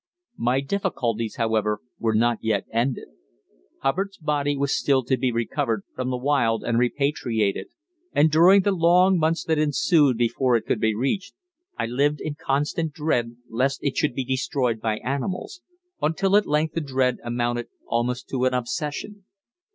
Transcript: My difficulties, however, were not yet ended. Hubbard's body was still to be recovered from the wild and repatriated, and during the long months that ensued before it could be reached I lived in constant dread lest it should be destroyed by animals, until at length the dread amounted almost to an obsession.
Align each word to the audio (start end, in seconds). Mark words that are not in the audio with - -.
My 0.39 0.61
difficulties, 0.61 1.35
however, 1.35 1.79
were 1.99 2.15
not 2.15 2.39
yet 2.41 2.65
ended. 2.73 3.07
Hubbard's 3.83 4.17
body 4.17 4.57
was 4.57 4.71
still 4.75 5.03
to 5.03 5.15
be 5.15 5.31
recovered 5.31 5.83
from 5.93 6.09
the 6.09 6.17
wild 6.17 6.63
and 6.63 6.79
repatriated, 6.79 7.67
and 8.11 8.31
during 8.31 8.63
the 8.63 8.71
long 8.71 9.19
months 9.19 9.43
that 9.43 9.59
ensued 9.59 10.17
before 10.17 10.55
it 10.55 10.65
could 10.65 10.79
be 10.79 10.95
reached 10.95 11.35
I 11.77 11.85
lived 11.85 12.19
in 12.19 12.33
constant 12.33 12.93
dread 12.93 13.37
lest 13.47 13.83
it 13.83 13.95
should 13.95 14.15
be 14.15 14.25
destroyed 14.25 14.81
by 14.81 14.97
animals, 15.03 15.61
until 16.01 16.35
at 16.35 16.47
length 16.47 16.73
the 16.73 16.81
dread 16.81 17.17
amounted 17.23 17.67
almost 17.85 18.27
to 18.29 18.45
an 18.45 18.55
obsession. 18.55 19.25